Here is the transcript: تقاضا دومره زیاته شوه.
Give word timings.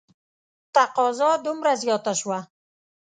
تقاضا 0.75 1.29
دومره 1.45 1.71
زیاته 1.83 2.13
شوه. 2.19 2.37